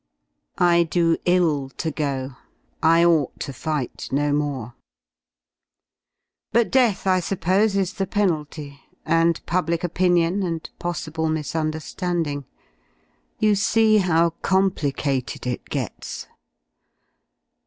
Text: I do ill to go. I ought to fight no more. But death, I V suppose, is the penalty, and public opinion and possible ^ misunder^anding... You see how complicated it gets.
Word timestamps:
I 0.57 0.81
do 0.81 1.17
ill 1.25 1.69
to 1.77 1.91
go. 1.91 2.35
I 2.81 3.05
ought 3.05 3.39
to 3.41 3.53
fight 3.53 4.09
no 4.11 4.33
more. 4.33 4.73
But 6.51 6.71
death, 6.71 7.05
I 7.05 7.17
V 7.17 7.21
suppose, 7.27 7.75
is 7.75 7.93
the 7.93 8.07
penalty, 8.07 8.79
and 9.05 9.45
public 9.45 9.83
opinion 9.83 10.41
and 10.41 10.67
possible 10.79 11.27
^ 11.27 11.31
misunder^anding... 11.31 12.45
You 13.37 13.53
see 13.53 13.97
how 13.97 14.31
complicated 14.41 15.45
it 15.45 15.65
gets. 15.65 16.25